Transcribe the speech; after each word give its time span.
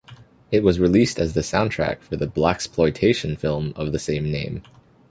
It 0.49 0.63
was 0.63 0.79
released 0.79 1.19
as 1.19 1.35
the 1.35 1.41
soundtrack 1.41 2.01
for 2.01 2.15
the 2.17 2.25
Blaxploitation 2.25 3.37
film 3.37 3.71
of 3.75 3.91
the 3.91 3.99
same 3.99 4.31
name. 4.31 4.63